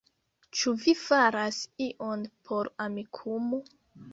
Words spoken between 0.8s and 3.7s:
vi faras ion por Amikumu?